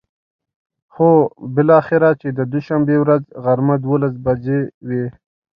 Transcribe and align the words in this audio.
خو 0.93 1.09
بلااخره 1.55 2.09
چې 2.21 2.27
د 2.37 2.39
دوشنبې 2.53 2.97
ورځ 2.99 3.23
غرمه 3.43 3.75
،دولس 3.85 4.15
بچې 4.25 4.59
وې. 4.87 5.05